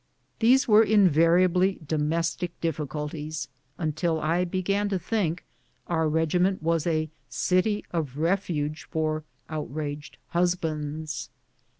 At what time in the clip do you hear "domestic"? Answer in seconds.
1.85-2.59